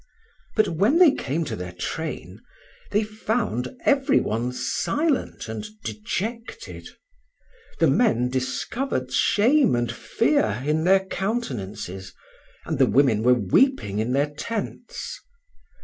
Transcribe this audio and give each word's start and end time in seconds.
But 0.55 0.67
when 0.67 0.97
they 0.97 1.11
came 1.11 1.45
to 1.45 1.55
their 1.55 1.73
train, 1.73 2.41
they 2.89 3.03
found 3.03 3.77
every 3.85 4.19
one 4.19 4.51
silent 4.51 5.47
and 5.47 5.63
dejected: 5.83 6.89
the 7.79 7.85
men 7.85 8.27
discovered 8.27 9.13
shame 9.13 9.75
and 9.75 9.91
fear 9.91 10.63
in 10.65 10.85
their 10.85 11.05
countenances, 11.05 12.15
and 12.65 12.79
the 12.79 12.87
women 12.87 13.21
were 13.21 13.35
weeping 13.35 13.99
in 13.99 14.13
their 14.13 14.31
tents. 14.33 15.19